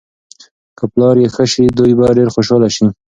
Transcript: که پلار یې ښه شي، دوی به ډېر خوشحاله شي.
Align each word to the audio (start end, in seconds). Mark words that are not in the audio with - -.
که 0.77 0.83
پلار 0.91 1.15
یې 1.23 1.27
ښه 1.35 1.45
شي، 1.51 1.65
دوی 1.77 1.91
به 1.97 2.07
ډېر 2.17 2.27
خوشحاله 2.35 2.69
شي. 2.75 2.85